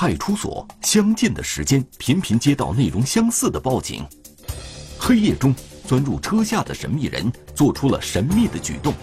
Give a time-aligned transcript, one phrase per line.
[0.00, 4.02] 派出所相近的时间，频频接到内容相似的报警。
[4.98, 5.54] 黑夜中
[5.86, 8.94] 钻入车下的神秘人做出了神秘的举动。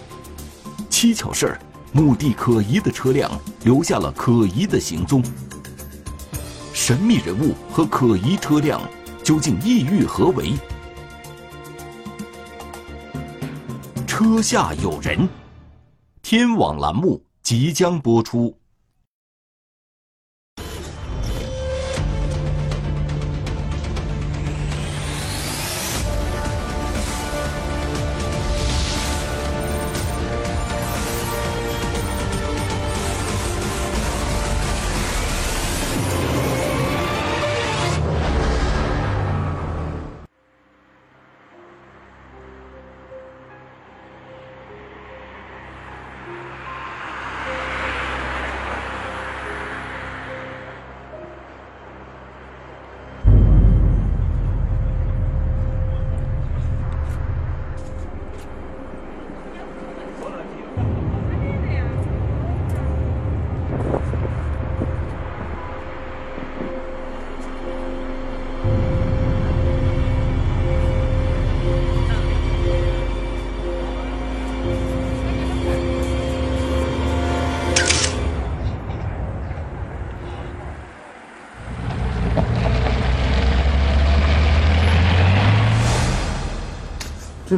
[0.90, 1.56] 蹊跷是，
[1.92, 3.30] 目的可疑的车辆
[3.62, 5.22] 留下了可疑的行踪。
[6.74, 8.80] 神秘人物和可疑车辆
[9.22, 10.52] 究竟意欲何为？
[14.04, 15.28] 车下有人，
[16.22, 18.57] 天网栏目即将播出。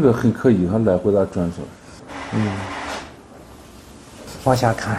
[0.01, 1.67] 个很可疑，他来回在转转。
[2.33, 2.53] 嗯，
[4.45, 4.98] 往下看，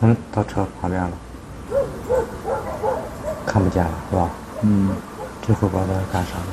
[0.00, 1.10] 嗯，到车旁边了，
[3.46, 4.30] 看不见了，是吧？
[4.62, 4.90] 嗯，
[5.46, 6.44] 这会儿把它干啥呢？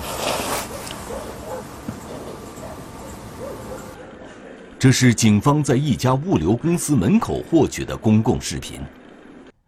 [4.78, 8.80] 这是警方在一家物流公司门口获取的公共视频。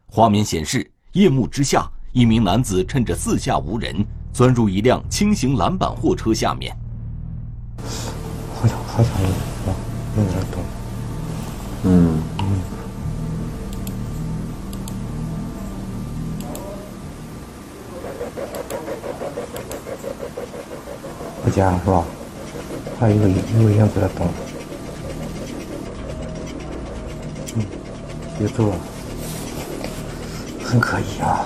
[0.07, 6.73] 画面显示，夜幕之下，一名男子趁着四下无人，钻入一辆轻型篮板货车下面。
[8.55, 9.27] 好像好像有
[9.71, 9.75] 啊，
[10.17, 10.63] 有点动。
[11.83, 12.61] 嗯嗯。
[21.43, 22.03] 不见了是吧？
[22.99, 24.27] 还有一个一个影子在动。
[27.55, 27.65] 嗯，
[28.37, 28.75] 别走了，
[30.63, 31.45] 很可疑啊。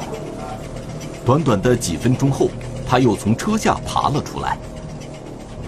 [1.25, 2.50] 短短的几分钟后，
[2.85, 4.57] 他又从车下爬了出来，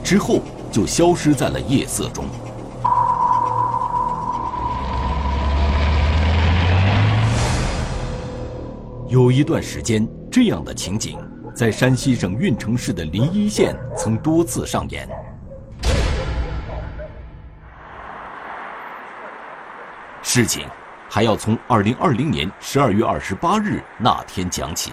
[0.03, 0.41] 之后
[0.72, 2.25] 就消失在了夜色中。
[9.09, 11.17] 有一段时间，这样的情景
[11.56, 15.07] 在山西省运城市的临沂县曾多次上演。
[20.22, 20.67] 事情
[21.09, 24.91] 还要从2020年12月28日那天讲起。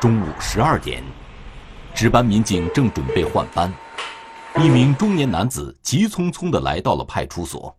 [0.00, 1.02] 中午十二点，
[1.94, 3.72] 值班民警正准备换班，
[4.62, 7.74] 一名中年男子急匆匆地来到了派出所，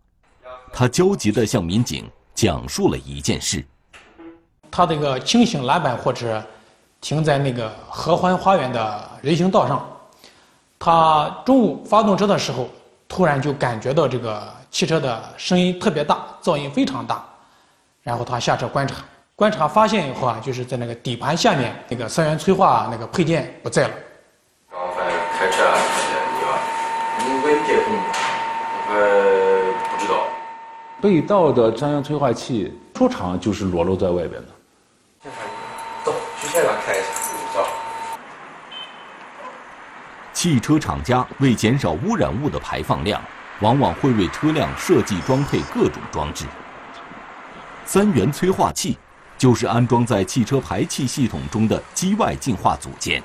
[0.70, 3.64] 他焦急地向民警讲述了一件事。
[4.70, 6.42] 他这个轻型蓝板货车
[7.00, 9.88] 停在那个合欢花园的人行道上，
[10.78, 12.68] 他中午发动车的时候，
[13.08, 17.24] 突然就感觉到这个汽车的声音特别大，噪音非常大，
[18.02, 18.96] 然后他下车观察，
[19.34, 23.94] 观察发现以后啊，就是在那个底盘下面那个三元催化那个配件不在了。
[24.70, 26.05] 刚才开车？
[27.46, 27.94] 你问接通，
[28.88, 30.26] 呃，不知道。
[31.00, 34.48] 被盗的三元催化器出厂就是裸露在外边的。
[36.04, 37.06] 走，去现场看一下。
[37.54, 37.64] 走。
[40.32, 43.22] 汽车厂家为减少污染物的排放量，
[43.60, 46.46] 往往会为车辆设计装配各种装置。
[47.84, 48.98] 三元催化器
[49.38, 53.22] 就是安装在汽车排气系统中的机外净化组件，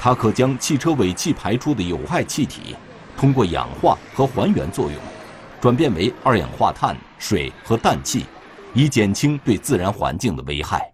[0.00, 2.74] 它可将汽车尾气排出的有害气体，
[3.20, 4.94] 通过氧化和还原作用，
[5.60, 8.24] 转变为二氧化碳、水和氮气，
[8.72, 10.90] 以减轻对自然环境的危害。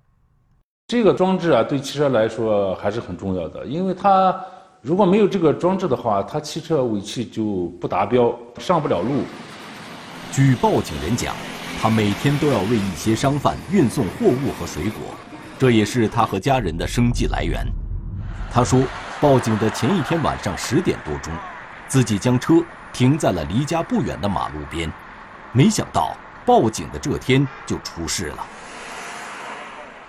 [0.88, 4.36] 这个装置啊，对汽车来说还是很重要的，因为它
[4.82, 9.22] 如果没有这个装置的话，它汽车尾气就不达标，上不了路。
[10.32, 11.32] 据报警人讲，
[11.80, 15.00] 他每天都要为一些商贩运送货物和水果，
[15.60, 17.64] 这也是他和家人的生计来源。
[18.50, 18.82] 他说，
[19.20, 21.32] 报警的前一天晚上十点多钟，
[21.88, 22.62] 自己将车
[22.92, 24.90] 停在了离家不远的马路边，
[25.52, 28.44] 没想到报警的这天就出事了。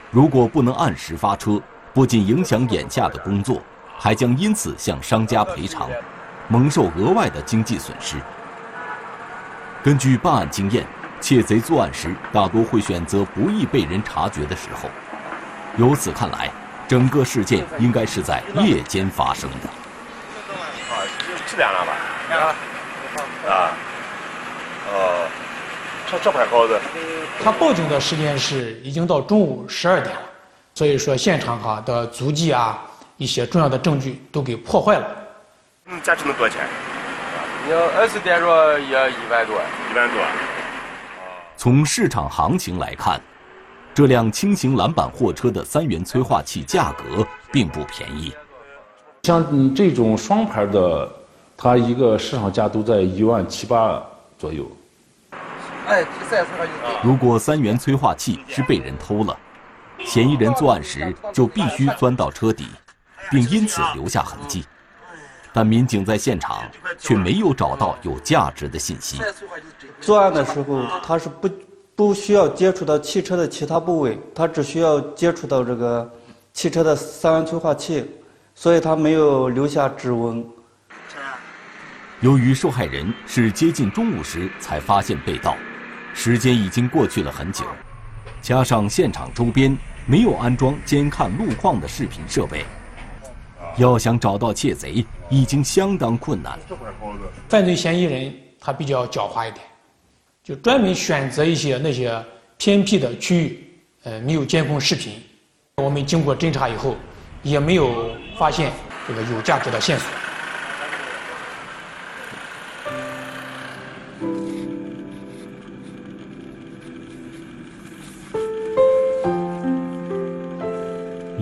[0.09, 1.62] 如果不能按时发车，
[1.94, 3.62] 不仅影响眼下的工作，
[3.97, 5.89] 还将因此向商家赔偿，
[6.47, 8.18] 蒙受额外的经济损失。
[9.83, 10.85] 根据办案经验，
[11.19, 14.89] 窃贼作案时大多会选择不易被人察觉的时候。
[15.77, 16.51] 由此看来，
[16.88, 19.69] 整个事件应该是在夜间发生的。
[21.48, 21.94] 啊，几点了吧？
[22.36, 22.56] 啊，
[23.48, 23.72] 啊，
[24.92, 25.28] 哦，
[26.12, 26.80] 这这么还高的？
[27.42, 30.22] 他报警的时间是已经到中午十二点了，
[30.76, 32.78] 所以说现场哈的足迹啊，
[33.16, 35.08] 一些重要的证据都给破坏了。
[35.86, 36.68] 嗯，价值能多少钱？
[37.66, 39.56] 你要二十点着也一万多。
[39.92, 40.22] 一万多。
[41.56, 43.22] 从市场行情来看，
[43.94, 48.34] 这辆轻型篮板货车的三元催化器价格并不便宜。
[49.24, 51.10] 像你这种双牌的，
[51.57, 54.01] 它一个市场价都在一万七八
[54.38, 54.63] 左右。
[55.88, 57.07] 哎，这三元催化器。
[57.07, 59.36] 如果三元催化器是被人偷了，
[60.06, 62.68] 嫌疑人作案时就必须钻到车底，
[63.31, 64.63] 并因此留下痕迹。
[65.51, 66.59] 但民警在现场
[67.00, 69.19] 却没有找到有价值的信息。
[70.00, 71.50] 作案的时候，他是不
[71.95, 76.07] 不需要接触到汽车的其他部位，他只需要接触到这个
[76.53, 78.06] 汽车的三元催化器，
[78.53, 80.45] 所以他没有留下指纹。
[82.22, 85.56] 由于受害人是接近中午时才发现被盗，
[86.16, 87.64] 时间已经过去了很久，
[88.42, 89.78] 加上现场周边
[90.08, 92.66] 没有安装监看路况的视频设备，
[93.78, 96.58] 要想找到窃贼已经相当困难。
[97.48, 99.63] 犯罪嫌疑人他比较狡猾一点，
[100.44, 102.20] 就专门选择一些那些
[102.58, 103.68] 偏僻的区域，
[104.06, 105.22] 呃，没有监控视频。
[105.75, 106.96] 我们经过侦查以后，
[107.44, 108.10] 也没有
[108.40, 108.72] 发现
[109.08, 110.08] 这个有价值的线索。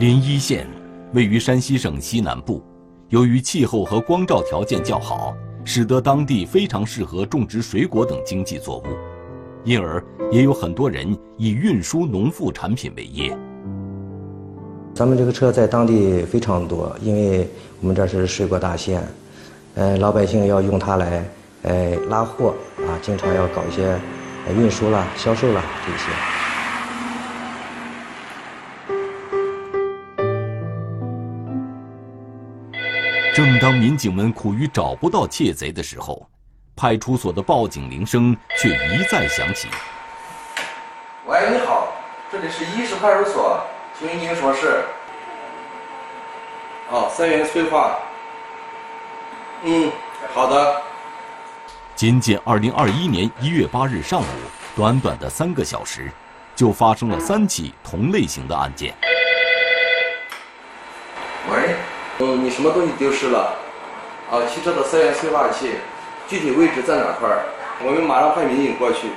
[0.05, 0.67] 临沂县
[1.13, 2.61] 位于山西省西南部，
[3.09, 8.83] 由于气候和光照条件较好，使得当地非常适合种植水果等经济作物，
[9.63, 13.35] 因而也有很多人以运输农副产品为业。
[14.93, 17.49] 咱们这个车在当地非常多，因为
[17.81, 19.03] 我们这是水果大县，
[19.73, 21.25] 呃，老百姓要用它来，
[21.63, 23.99] 呃，拉货啊，经常要搞一些
[24.55, 26.34] 运输啦、销售啦这些。
[33.35, 36.25] 正当民警们苦于找不到窃贼的时候，
[36.73, 39.67] 派出所的报警铃声却一再响起。
[41.25, 41.89] 喂，你好，
[42.31, 43.59] 这里是一市派出所，
[43.99, 44.85] 请问您什么事。
[46.89, 47.99] 哦，三元催化。
[49.63, 49.91] 嗯，
[50.33, 50.81] 好的。
[51.93, 54.25] 仅仅2021年1月8日上午，
[54.77, 56.09] 短短的三个小时，
[56.55, 58.95] 就发生了三起同类型的案件。
[62.33, 63.53] 你什么东西丢失了？
[64.31, 65.71] 啊，汽车的三元催化器，
[66.27, 67.45] 具体位置在哪块儿？
[67.83, 69.09] 我们马上派民警过去。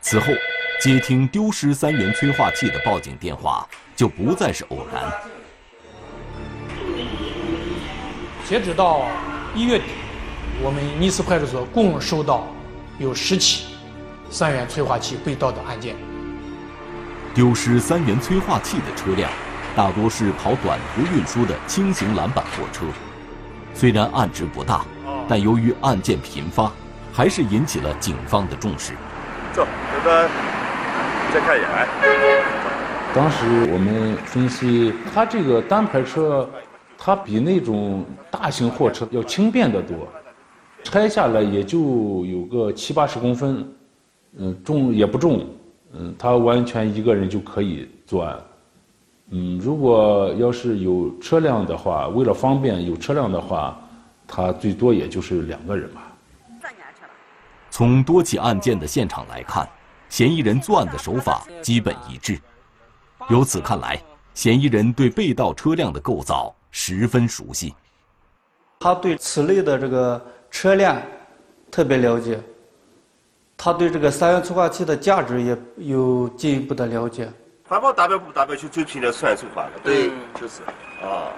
[0.00, 0.26] 此后，
[0.80, 5.12] 接听丢失三元催化器的报警电话就不再是偶然。
[8.48, 9.06] 截止到
[9.54, 9.84] 一月底，
[10.62, 12.46] 我们尼斯派出所共收到
[12.98, 13.66] 有十起
[14.30, 15.96] 三元催化器被盗的案件。
[17.34, 19.30] 丢失三元催化器的车辆，
[19.74, 22.84] 大多是跑短途运输的轻型篮板货车。
[23.74, 24.84] 虽然案值不大，
[25.26, 26.70] 但由于案件频发，
[27.12, 28.92] 还是引起了警方的重视。
[29.52, 30.28] 走，这个
[31.32, 31.68] 再看一眼。
[31.70, 31.86] 哎，
[33.14, 36.48] 当时我们分析，他这个单排车，
[36.98, 40.06] 它比那种大型货车要轻便得多，
[40.84, 43.66] 拆下来也就有个七八十公分，
[44.38, 45.46] 嗯，重也不重，
[45.94, 48.38] 嗯，他完全一个人就可以作案。
[49.34, 53.80] 嗯，如果要是有车辆的话，为了方便有车辆的话，
[54.28, 56.12] 他最多也就是两个人吧。
[57.70, 59.66] 从多起案件的现场来看，
[60.10, 62.38] 嫌疑人作案的手法基本一致。
[63.30, 63.98] 由此看来，
[64.34, 67.74] 嫌疑人对被盗车辆的构造十分熟悉。
[68.80, 71.00] 他对此类的这个车辆
[71.70, 72.38] 特别了解，
[73.56, 77.32] 他对这个三元催化器的价值也有进一步的了解。
[77.72, 79.70] 环保达标不达标，就就凭这三元催化了。
[79.82, 80.60] 对，就是。
[81.02, 81.32] 啊，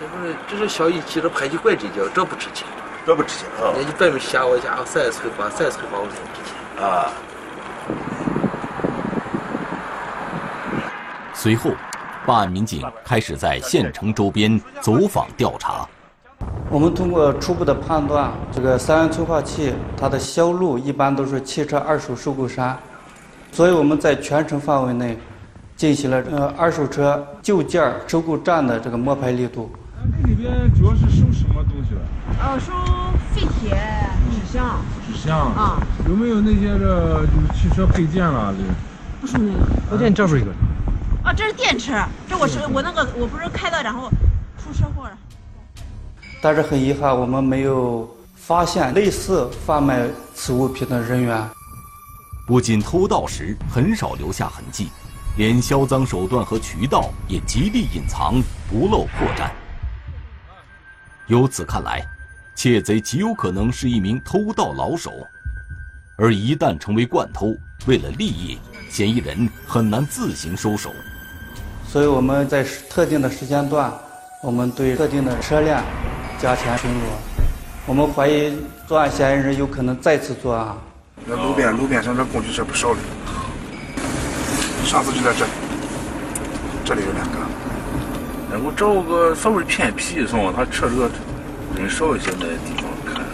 [0.00, 2.66] 这不是这是小一级的排气管这叫，这不值钱。
[3.04, 3.76] 这不值钱啊。
[3.76, 6.54] 人家外面瞎我家三元催化，三元催化我才值钱。
[6.82, 7.12] 啊。
[11.34, 11.72] 随后，
[12.24, 15.86] 办案民警开始在县城周边走访调查。
[16.70, 22.78] 我们通过初步的判断，这个三元催化器它的销路一般都是汽车二手收购商，
[23.52, 25.18] 所以我们在全城范围内
[25.80, 29.72] 进行了呃二手车旧件收购站的这个摸排力度。
[30.22, 32.00] 这里边主要是收什么东西的？
[32.38, 32.70] 呃，收
[33.34, 33.70] 废铁、
[34.30, 34.78] 纸箱。
[35.06, 35.80] 纸箱啊？
[36.06, 38.52] 有没有那些这就是汽车配件啦？
[38.52, 38.62] 这
[39.22, 39.58] 不收那个。
[39.90, 40.50] 我见你这不是一个？
[41.24, 41.94] 啊，这是电池。
[42.28, 44.10] 这我是我那个我不是开的，然后
[44.58, 45.16] 出车祸了。
[46.42, 51.42] 但是很遗憾，我们没有发现类似贩卖此物品的人员。
[52.46, 54.90] 不仅偷盗时很少留下痕迹，
[55.36, 59.50] 连销赃手段和渠道也极力隐藏，不露破绽。
[61.26, 62.04] 由此看来，
[62.54, 65.12] 窃贼极有可能是一名偷盗老手，
[66.18, 67.54] 而一旦成为惯偷，
[67.86, 68.58] 为了利益，
[68.90, 70.90] 嫌疑人很难自行收手。
[71.86, 73.92] 所以我们在特定的时间段，
[74.42, 75.82] 我们对特定的车辆
[76.38, 76.94] 加强巡逻。
[77.86, 78.56] 我们怀疑
[78.86, 80.76] 作案嫌疑人有可能再次作案。
[81.24, 82.98] 那路边路边上这工具车不少了，
[84.90, 85.50] 上次就在这里，
[86.84, 87.38] 这里有两个。
[88.50, 90.52] 能够找个稍微偏僻是吧？
[90.56, 91.08] 他车这个
[91.76, 93.24] 人少一些那地方看。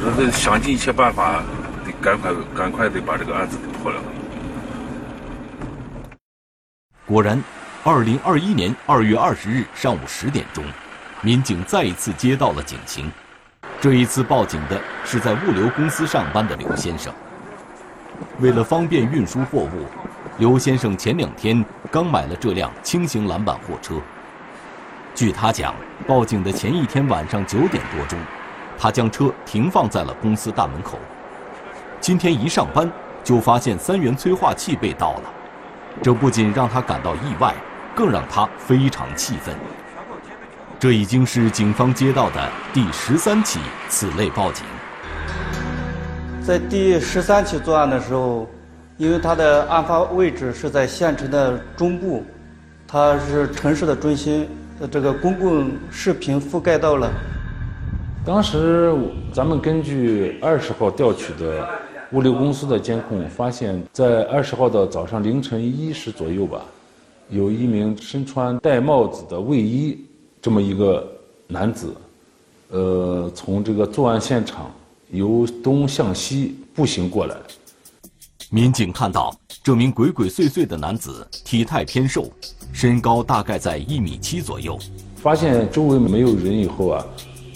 [0.00, 1.42] 这得想尽一切办法，
[1.84, 4.00] 得赶快赶快得把这个案子给破了。
[7.04, 7.44] 果然，
[7.84, 10.64] 二零二一年二月二十日上午十点钟，
[11.20, 13.12] 民警再一次接到了警情。
[13.82, 17.12] 这一次报警的是在物流公司上班的刘先生。
[18.40, 19.86] 为了方便运输货物，
[20.38, 23.94] 刘先生前两天刚买了这辆轻型篮板货车。
[25.14, 25.74] 据他讲，
[26.06, 28.18] 报警的前一天晚上九点多钟，
[28.78, 30.98] 他将车停放在了公司大门口。
[32.00, 32.90] 今天一上班
[33.24, 35.22] 就发现三元催化器被盗了，
[36.02, 37.54] 这不仅让他感到意外，
[37.94, 39.54] 更让他非常气愤。
[40.78, 43.58] 这已经是警方接到的第十三起
[43.88, 44.62] 此类报警。
[46.46, 48.46] 在第十三起作案的时候，
[48.98, 52.22] 因为它的案发位置是在县城的中部，
[52.86, 54.48] 它是城市的中心，
[54.88, 57.10] 这个公共视频覆盖到了。
[58.24, 58.94] 当时
[59.32, 61.68] 咱们根据二十号调取的
[62.12, 66.60] 物流公司的监控，发现，在二十号的早上凌晨一时左右吧，
[67.28, 70.00] 有一名身穿戴帽子的卫衣。
[70.40, 71.04] 这么一个
[71.48, 71.92] 男子，
[72.70, 74.70] 呃，从这个作案现场
[75.10, 77.36] 由东向西步行过来。
[78.50, 82.30] 民警看到这名鬼鬼祟祟的男子体态偏瘦，
[82.72, 84.78] 身高大概在一米七左右。
[85.16, 87.04] 发现周围没有人以后啊，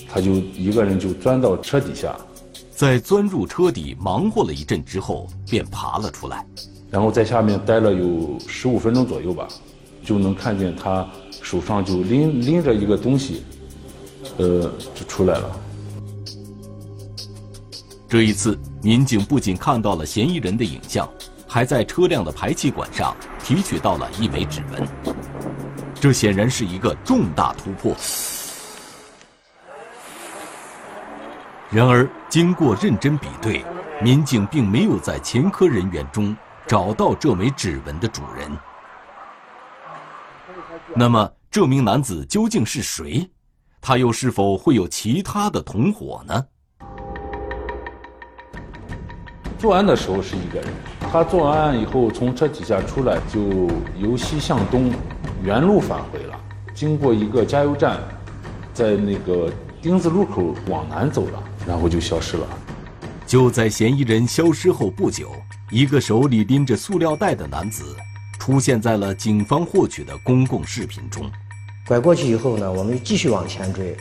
[0.08, 2.16] 他就一个人就钻到车底下，
[2.74, 6.44] 在钻入车底忙活了一阵之后，便爬了出来，
[6.90, 9.46] 然后在下面待了有十五分钟左右吧，
[10.04, 11.08] 就能看见他。
[11.42, 13.42] 手上就拎拎着一个东西，
[14.36, 15.60] 呃，就出来了。
[18.10, 21.08] 这一次，民警不仅看到了嫌疑人的影像，
[21.46, 24.84] 还在车辆的排气管上提取到了一枚指纹。
[25.94, 27.94] 这显然是一个重大突破。
[31.70, 33.64] 然而，经过认真比对，
[34.02, 36.36] 民警并没有在前科人员中
[36.66, 38.50] 找到这枚指纹的主人。
[40.96, 43.30] 那么，这名男子究竟是谁？
[43.80, 46.44] 他又是否会有其他的同伙呢？
[49.60, 50.68] 作案的时候是一个人，
[51.12, 54.90] 他作案以后从车底下出来，就由西向东
[55.44, 56.40] 原路返回了，
[56.72, 58.00] 经过一个加油站，
[58.72, 59.52] 在那个
[59.82, 62.46] 丁字路口往南走了，然后就消失了。
[63.26, 65.30] 就在嫌疑人消失后不久，
[65.70, 67.84] 一个手里拎着塑料袋的男子。
[68.38, 71.30] 出现在了警方获取的公共视频中。
[71.86, 73.94] 拐过去以后呢，我们继续往前追，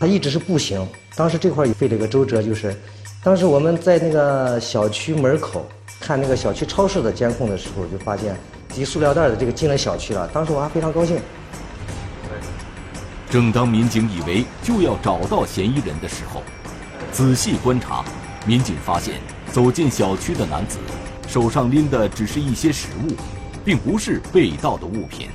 [0.00, 0.84] 他一直是步行。
[1.14, 2.76] 当时这块也费了个周折，就是
[3.24, 5.66] 当时我们在那个小区门口
[5.98, 8.36] 看那个小区超市的监控的时候，就发现
[8.68, 10.28] 提塑料袋的这个进了小区了。
[10.28, 11.18] 当时我还非常高兴。
[13.30, 16.42] 正当民警以为就要找到嫌疑人的时候，
[17.10, 18.04] 仔细观察，
[18.46, 19.14] 民警发现
[19.50, 20.78] 走进小区的男子
[21.26, 23.16] 手上拎的只是一些食物。
[23.64, 25.30] 并不是被盗的物品。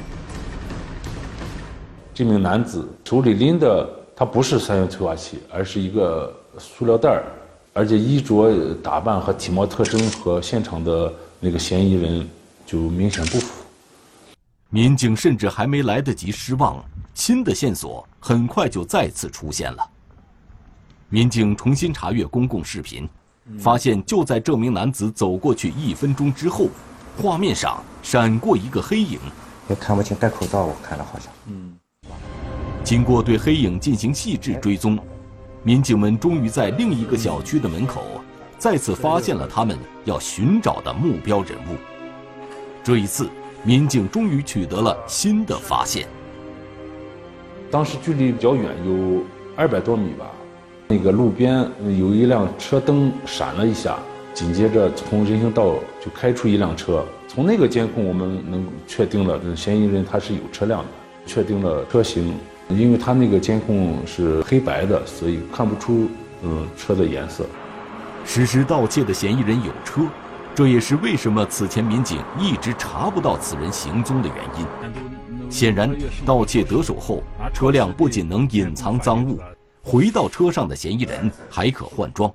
[2.13, 7.23] 这名男子手里拎的，他不是三元催化器，而是一个塑料袋儿，
[7.79, 12.29] 而且衣着打扮和体貌特征和现场的那个嫌疑人
[12.65, 13.63] 就明显不符。
[14.69, 16.83] 民警甚至还没来得及失望，
[17.13, 19.89] 新的线索很快就再次出现了。
[21.07, 23.07] 民警重新查阅公共视频，
[23.57, 26.67] 发现就在这名男子走过去一分钟之后。
[27.17, 29.19] 画面上闪过一个黑影，
[29.69, 31.31] 也看不清，戴口罩，我看了好像。
[31.47, 31.73] 嗯。
[32.83, 34.99] 经过对黑影进行细致追踪，
[35.61, 38.03] 民警们终于在另一个小区的门口
[38.57, 41.75] 再次发现了他们要寻找的目标人物。
[42.81, 43.29] 这一次，
[43.63, 46.07] 民警终于取得了新的发现。
[47.69, 49.21] 当时距离比较远，有
[49.55, 50.31] 二百多米吧。
[50.87, 53.99] 那个路边有一辆车灯闪了一下，
[54.33, 57.03] 紧接着从人行道就开出一辆车。
[57.27, 60.87] 从那个监控，我们能确定了嫌疑人他是有车辆的，
[61.25, 62.33] 确定了车型，
[62.69, 66.07] 因为他那个监控是黑白的，所以看不出
[66.43, 67.45] 嗯车的颜色。
[68.25, 70.03] 实施盗窃的嫌疑人有车，
[70.53, 75.49] 这也是为什么此前民警一直查不到此人行踪的原因。
[75.49, 75.89] 显然，
[76.23, 79.39] 盗窃得手后，车辆不仅能隐藏赃物，
[79.81, 82.31] 回到车上的嫌疑人还可换装。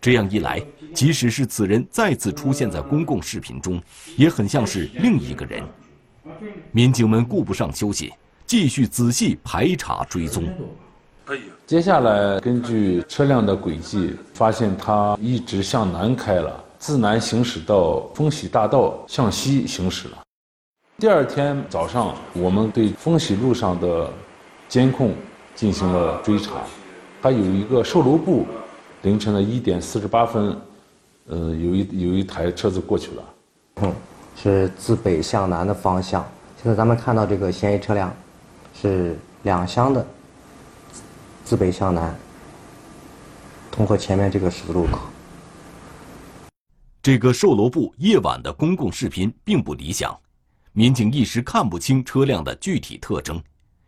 [0.00, 0.62] 这样一来，
[0.94, 3.82] 即使是此人再次出现在公共视频中，
[4.16, 5.60] 也很像是另一个人。
[6.70, 8.12] 民警们顾不上休息，
[8.50, 10.42] 继续仔细排查追踪。
[11.68, 20.18] 接下来根据车辆的轨迹，发现它一直向南开了，自南行驶到丰喜大道向西行驶了。
[20.98, 24.10] 第二天早上，我们对丰喜路上的
[24.68, 25.14] 监控
[25.54, 26.54] 进行了追查，
[27.22, 28.44] 它有一个售楼部。
[29.02, 30.56] 凌晨的一点四十八分，
[31.28, 33.22] 呃，有一有一台车子过去了，
[33.82, 33.94] 嗯，
[34.36, 36.26] 是自北向南的方向。
[36.60, 38.12] 现在咱们看到这个嫌疑车辆，
[38.80, 40.06] 是两厢的，
[41.44, 42.18] 自北向南，
[43.70, 45.00] 通过前面这个十字路口。
[47.02, 50.18] 这个售楼部夜晚的公共视频并不理想，
[50.72, 53.42] 民警一时看不清车辆的具体特征，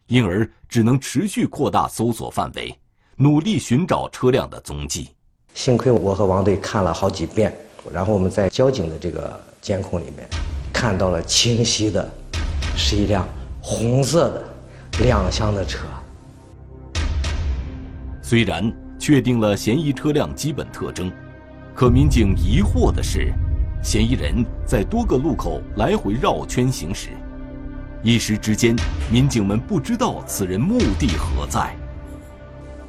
[0.09, 2.79] 因而只能持续扩大搜索范围。
[3.17, 5.09] 努力寻找车辆的踪迹。
[5.55, 7.57] 幸亏我和王队看了好几遍，
[7.91, 10.29] 然后我们在交警的这个监控里面
[10.71, 12.11] 看到了清晰的，
[12.77, 13.27] 是一辆
[13.63, 14.52] 红色的
[15.01, 15.87] 两厢的车。
[18.21, 21.11] 虽然确定了嫌疑车辆基本特征，
[21.75, 23.33] 可民警疑惑的是，
[23.83, 27.09] 嫌疑人在多个路口来回绕圈行驶，
[28.03, 28.77] 一时之间，
[29.11, 31.75] 民警们不知道此人目的何在。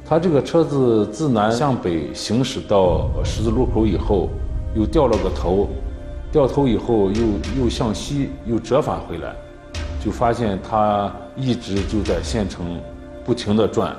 [0.06, 4.28] 他这个车子自南向北行驶到十字路口以后，
[4.76, 5.68] 又掉了个头，
[6.30, 7.22] 掉头以后又
[7.58, 9.34] 又向西又折返回来，
[10.04, 12.78] 就发现他一直就在县城
[13.24, 13.96] 不停地转。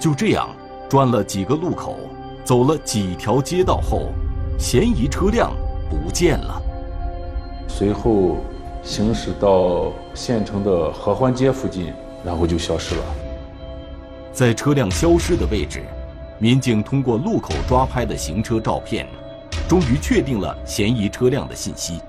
[0.00, 0.48] 就这样
[0.88, 1.98] 转了几个路口，
[2.42, 4.08] 走了几条街道后，
[4.58, 5.52] 嫌疑车辆
[5.90, 6.62] 不见了。
[7.68, 8.38] 随后
[8.82, 11.92] 行驶到县城的合欢街附近，
[12.24, 13.02] 然后就消失了。
[14.32, 15.82] 在车辆消失的位置，
[16.38, 19.06] 民警通过路口抓拍的行车照片，
[19.68, 22.00] 终于确定了嫌疑车辆的信息，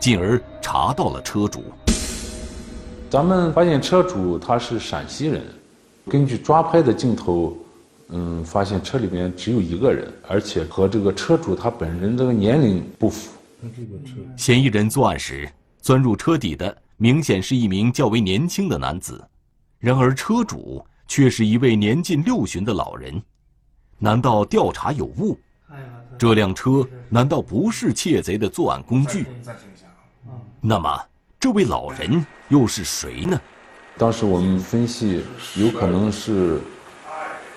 [0.00, 1.62] 进而查到了车主。
[3.10, 5.42] 咱们发现车主他是陕西人，
[6.06, 7.58] 根据抓拍的镜头，
[8.10, 13.32] 嗯，发现车里面只有一个人，而且和这个车主他本人这个年龄不符。
[14.36, 15.50] 嫌疑人作案时
[15.82, 19.22] 钻入车底的明显是一名较为年轻的男子，
[19.78, 20.82] 然而车主。
[21.12, 23.20] 却是一位年近六旬的老人，
[23.98, 25.36] 难道调查有误？
[26.16, 29.26] 这辆车难道不是窃贼的作案工具？
[30.60, 31.02] 那么，
[31.40, 33.40] 这位老人又是谁呢？
[33.96, 35.24] 当时我们分析，
[35.56, 36.60] 有可能是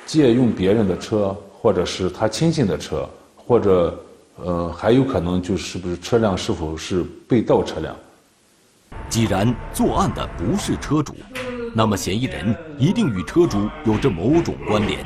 [0.06, 4.02] 借用别人的车，或者是他亲戚的车，或者，
[4.38, 7.94] 呃，还有可能就是不是车辆是否是被盗车辆？
[9.10, 11.14] 既然作案的不是车主。
[11.76, 15.06] 那么，嫌疑人一定与车主有着某种关联。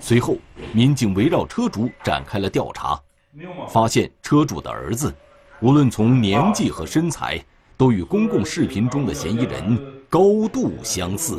[0.00, 0.36] 随后，
[0.72, 3.00] 民警围绕车主展开了调查，
[3.68, 5.14] 发现车主的儿子，
[5.60, 7.40] 无论从年纪和身材，
[7.78, 9.78] 都与公共视频中的嫌疑人
[10.10, 11.38] 高度相似。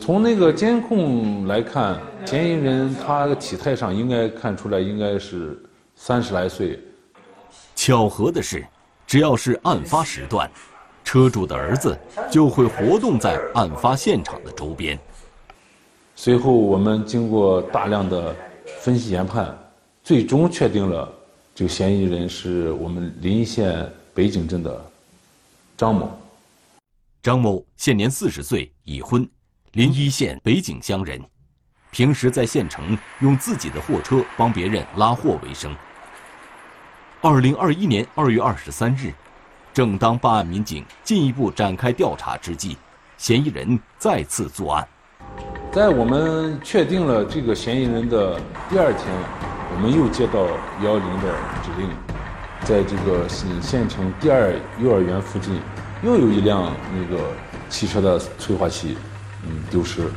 [0.00, 5.62] 从那个监控来看，嫌疑人他的体态上应该看出来应该是
[5.94, 6.78] 三十来岁。
[7.76, 8.66] 巧合的是，
[9.06, 10.50] 只要是案发时段。
[11.04, 11.98] 车主的儿子
[12.30, 14.98] 就会活动在案发现场的周边。
[16.14, 18.34] 随后，我们经过大量的
[18.80, 19.56] 分析研判，
[20.04, 21.12] 最终确定了
[21.54, 24.89] 这个嫌疑人是我们临沂县北井镇的
[25.80, 26.10] 张某。
[27.22, 29.26] 张某现年四十岁，已婚，
[29.72, 31.18] 临沂县北井乡人，
[31.90, 35.74] 平时在县城用自己的货车帮别人拉货为生。
[37.22, 39.10] 二零二一年二月二十三日。
[39.72, 42.76] 正当办案民警进一步展开调查之际，
[43.16, 44.86] 嫌疑人再次作案。
[45.72, 48.38] 在我们确定了这个嫌疑人的
[48.68, 49.06] 第二天，
[49.72, 50.44] 我们又接到
[50.84, 51.88] 幺零的指令，
[52.64, 55.60] 在这个县县城第二幼儿园附近，
[56.04, 57.32] 又有一辆那个
[57.68, 58.96] 汽车的催化器，
[59.44, 60.10] 嗯，丢失。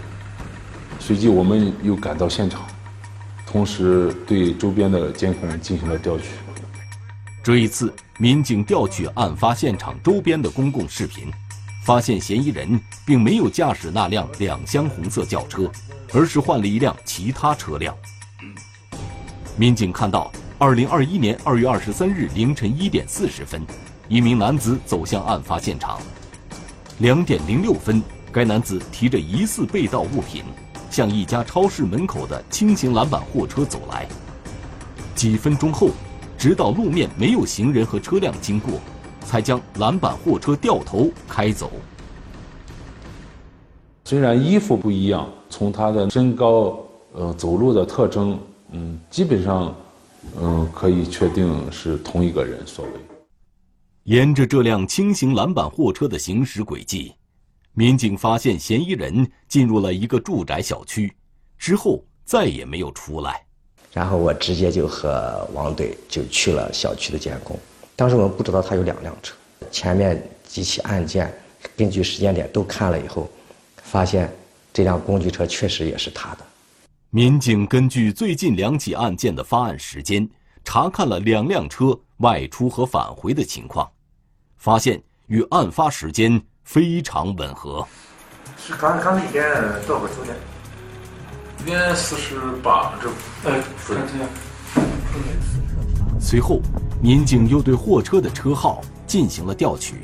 [0.99, 2.61] 随即我们又赶到现场，
[3.45, 6.25] 同时对周边的监控进行了调取。
[7.43, 11.29] 这一次，民警调取案发现场周边的公共视频，
[11.85, 15.69] 发现嫌疑人并没有驾驶那辆两厢红色轿车，
[16.13, 17.93] 而是换了一辆其他车辆。
[19.57, 23.61] 民警看到，二零二一年二月二十三日凌晨一点四十分，
[24.07, 25.99] 一名男子走向案发现场。
[26.99, 30.43] 两点零六分，该男子提着疑似被盗物品，
[30.91, 34.07] 向一家超市门口的轻型拦板货车走来。
[35.15, 35.89] 几分钟后，
[36.37, 38.79] 直到路面没有行人和车辆经过，
[39.25, 41.71] 才将拦板货车掉头开走。
[44.05, 46.77] 虽然衣服不一样，从他的身高、
[47.11, 48.37] 呃走路的特征，
[48.71, 49.73] 嗯，基本上，
[50.39, 52.91] 嗯，可以确定是同一个人所为。
[54.03, 57.13] 沿着这辆轻型拦板货车的行驶轨迹，
[57.73, 61.13] 民警发现嫌疑人进入了一个住宅小区，
[61.57, 63.41] 之后再也没有出来。
[63.93, 67.57] 然后我直接就和王队就去了小区的监控。
[67.95, 69.35] 当时我们不知道他有两辆车，
[69.71, 71.31] 前面几起案件，
[71.77, 73.29] 根据时间点都看了以后，
[73.77, 74.29] 发现
[74.73, 76.45] 这辆工具车确实也是他的。
[77.15, 80.27] 民警根据最近两起案件的发案时间，
[80.63, 83.87] 查看了两辆车外出和返回的情况，
[84.57, 87.87] 发现与案发时间非常吻合。
[88.57, 89.45] 是刚刚那天
[89.85, 90.35] 多少钟点？
[91.59, 93.07] 今天四十八，这
[93.47, 93.93] 呃，是
[96.19, 96.61] 随后，
[96.99, 99.97] 民警又对货车的车号进行了调取，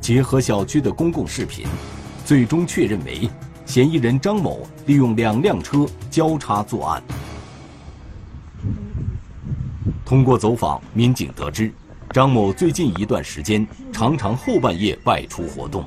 [0.00, 1.66] 结合小区的公共视频，
[2.24, 3.28] 最终确认为
[3.66, 7.02] 嫌疑人张某利用两辆车交叉作案。
[10.04, 11.70] 通过走访，民警得知，
[12.10, 15.84] 张某最近一段时间常常后半夜外出活动。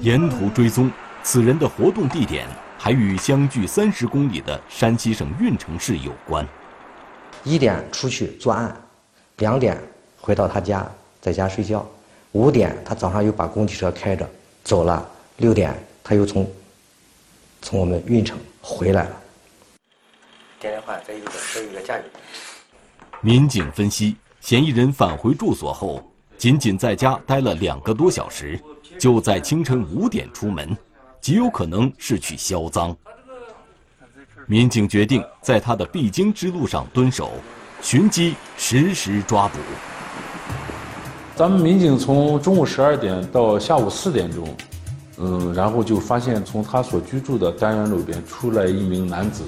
[0.00, 0.88] 沿途追踪，
[1.24, 2.46] 此人的活动地点
[2.78, 6.46] 还与相距三十公里的山西省运城市有关。
[7.42, 8.74] 一点出去作案，
[9.38, 9.76] 两点
[10.20, 10.88] 回到他家，
[11.20, 11.84] 在家睡觉，
[12.32, 14.26] 五点他早上又把工具车开着
[14.62, 15.06] 走了，
[15.38, 16.50] 六点他又从
[17.62, 19.20] 从我们运城回来了。
[20.58, 22.04] 电电话在一个在一个家里。
[23.20, 26.02] 民警分析，嫌疑人返回住所后，
[26.38, 28.58] 仅仅在家待了两个多小时，
[28.98, 30.76] 就在清晨五点出门，
[31.20, 32.96] 极有可能是去销赃。
[34.46, 37.30] 民警决定在他的必经之路上蹲守，
[37.82, 39.58] 寻机实时抓捕。
[41.36, 44.54] 咱们民警从中午十二点到下午四点钟，
[45.22, 49.42] 嗯，然后就发现从他所居住的单元路边出来一名男子，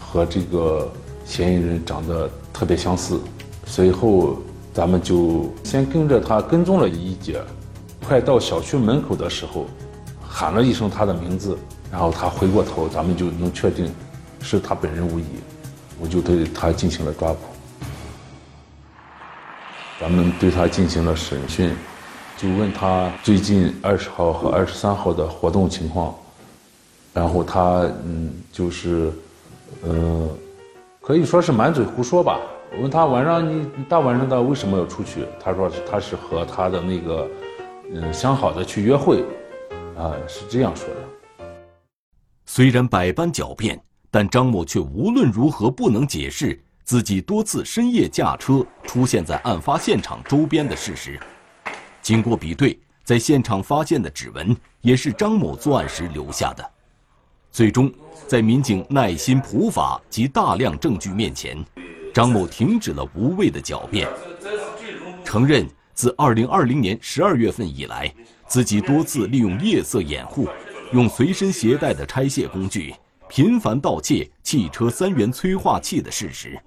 [0.00, 0.90] 和这个
[1.24, 3.20] 嫌疑人长得特别相似。
[3.66, 4.38] 随后，
[4.72, 7.42] 咱们就先跟着他跟踪了一节，
[8.06, 9.66] 快到小区门口的时候，
[10.26, 11.58] 喊了一声他的名字，
[11.92, 13.92] 然后他回过头，咱们就能确定
[14.40, 15.24] 是他本人无疑，
[16.00, 17.38] 我就对他进行了抓捕。
[20.00, 21.74] 咱们对他进行了审讯，
[22.38, 26.14] 就问他最近二十号和二十三号的活动情况，
[27.12, 29.12] 然后他嗯就是，
[29.82, 30.28] 呃，
[31.00, 32.38] 可以说是满嘴胡说吧。
[32.76, 35.24] 我问他晚上你大晚上的为什么要出去？
[35.42, 37.28] 他说他是和他的那个
[37.92, 39.24] 嗯相好的去约会，
[39.96, 41.46] 啊是这样说的。
[42.46, 51.18] 虽然百般狡辩，但张某却无论如何不能解释自己多次深夜驾车出现在案发现场周边的事实。
[52.08, 56.70] 经过比对，在现场发现的指纹也是张某作案时留下的。
[57.52, 57.92] 最终，
[58.26, 61.62] 在民警耐心普法及大量证据面前，
[62.14, 64.08] 张某停止了无谓的狡辩，
[65.22, 68.10] 承认自2020年12月份以来，
[68.46, 70.48] 自己多次利用夜色掩护，
[70.94, 72.94] 用随身携带的拆卸工具
[73.28, 76.58] 频繁盗窃汽车三元催化器的事实。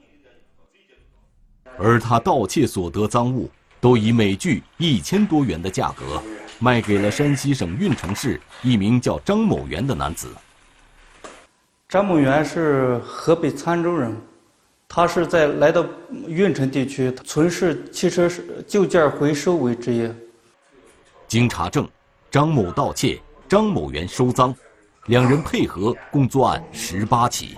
[1.79, 3.49] 而他盗窃所得赃物
[3.81, 6.21] 都以每具一千多元的价格
[6.59, 10.29] 卖给了山西省运城市一名叫张某元的男子。
[11.89, 14.15] 张某元是河北沧州人，
[14.87, 15.83] 他是在来到
[16.27, 18.29] 运城地区从事汽车
[18.67, 20.13] 旧件回收为职业。
[21.27, 21.89] 经查证，
[22.29, 24.55] 张某盗窃，张某元收赃，
[25.07, 27.57] 两人配合共作案十八起。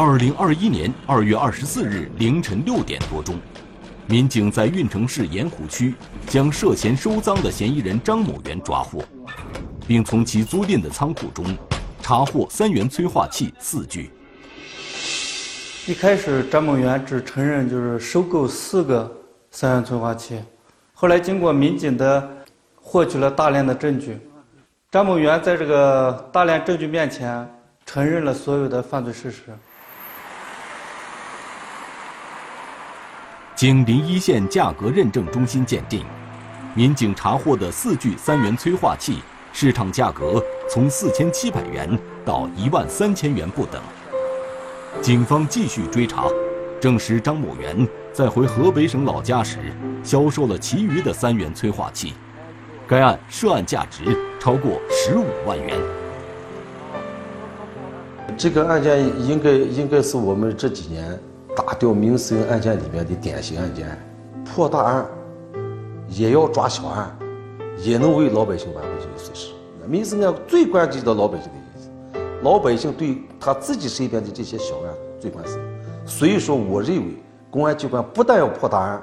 [0.00, 3.34] 二零二一年二月二十四日凌晨六点多钟，
[4.06, 5.92] 民警在运城市盐湖区
[6.28, 9.02] 将涉嫌收赃的嫌疑人张某元抓获，
[9.88, 11.44] 并从其租赁的仓库中
[12.00, 14.12] 查获三元催化器四具。
[15.88, 19.12] 一开始，张某元只承认就是收购四个
[19.50, 20.38] 三元催化器，
[20.94, 22.30] 后来经过民警的
[22.76, 24.16] 获取了大量的证据，
[24.92, 27.44] 张某元在这个大量证据面前
[27.84, 29.42] 承认了所有的犯罪事实。
[33.58, 36.04] 经临沂县价格认证中心鉴定，
[36.76, 39.18] 民警查获的四具三元催化器
[39.52, 40.40] 市场价格
[40.70, 43.82] 从四千七百元到一万三千元不等。
[45.02, 46.28] 警方继续追查，
[46.80, 47.76] 证实张某元
[48.12, 49.58] 在回河北省老家时
[50.04, 52.12] 销售了其余的三元催化器，
[52.86, 54.04] 该案涉案价值
[54.38, 55.76] 超过十五万元。
[58.36, 61.18] 这个案件应该应该是我们这几年
[61.58, 64.00] 打掉民事案件里面的典型案件，
[64.44, 65.04] 破大案
[66.06, 67.18] 也要抓小案，
[67.78, 69.52] 也能为老百姓挽回这个损失。
[69.84, 71.90] 民事案最关注到老百姓的意思，
[72.44, 75.58] 老百姓对他自己身边的这些小案最关心。
[76.06, 77.16] 所以说，我认为
[77.50, 79.02] 公安机关不但要破大案，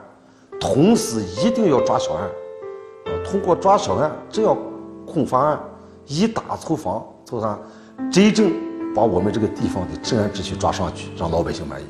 [0.57, 4.57] 同时一定要抓小案，啊，通过抓小案这样
[5.05, 5.59] 控发案，
[6.07, 7.59] 以打促防，促啥
[8.09, 8.49] 真正。
[8.95, 11.85] 把我们这个地方的治安秩序抓上去，让老百姓满意。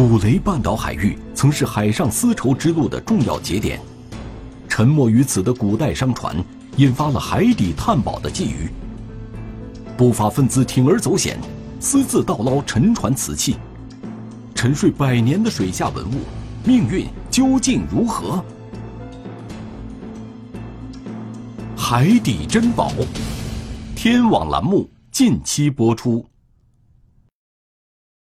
[0.00, 3.78] 古雷半岛海域曾是海上丝绸之路的重要节点，
[4.66, 6.34] 沉没于此的古代商船
[6.78, 8.70] 引发了海底探宝的觊觎。
[9.98, 11.38] 不法分子铤而走险，
[11.80, 13.56] 私自盗捞沉船瓷器，
[14.54, 16.22] 沉睡百年的水下文物，
[16.64, 18.42] 命运究竟如何？
[21.76, 22.90] 海底珍宝，
[23.94, 26.29] 天网栏目近期播出。